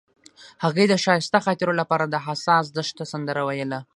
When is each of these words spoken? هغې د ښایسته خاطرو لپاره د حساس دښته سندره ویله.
هغې 0.63 0.85
د 0.87 0.93
ښایسته 1.03 1.39
خاطرو 1.45 1.73
لپاره 1.81 2.05
د 2.07 2.15
حساس 2.25 2.65
دښته 2.77 3.03
سندره 3.11 3.41
ویله. 3.47 3.79